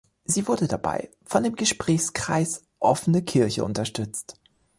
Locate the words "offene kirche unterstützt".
2.79-4.35